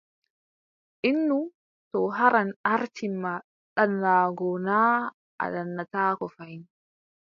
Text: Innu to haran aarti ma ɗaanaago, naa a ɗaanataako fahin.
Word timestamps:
Innu 1.09 1.37
to 1.91 1.99
haran 2.17 2.49
aarti 2.73 3.05
ma 3.21 3.33
ɗaanaago, 3.75 4.47
naa 4.67 4.95
a 5.41 5.45
ɗaanataako 5.53 6.25
fahin. 6.35 6.63